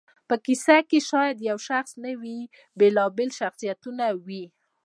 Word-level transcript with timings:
په 0.27 0.35
کیسه 0.45 0.75
کښي 0.89 0.99
شاید 1.09 1.37
یو 1.49 1.57
شخص 1.69 1.91
نه 2.03 2.11
وي، 2.21 2.39
بېلابېل 2.79 3.29
شخصیتونه 3.39 4.05
وي. 4.25 4.45